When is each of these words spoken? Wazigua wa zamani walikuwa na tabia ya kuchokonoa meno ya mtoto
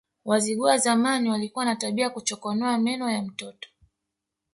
Wazigua 0.25 0.69
wa 0.71 0.77
zamani 0.77 1.29
walikuwa 1.29 1.65
na 1.65 1.75
tabia 1.75 2.03
ya 2.03 2.09
kuchokonoa 2.09 2.77
meno 2.77 3.09
ya 3.11 3.21
mtoto 3.21 3.69